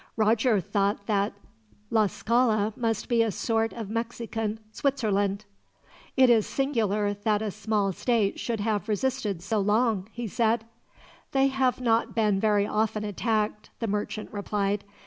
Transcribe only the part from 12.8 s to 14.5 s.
attacked," the merchant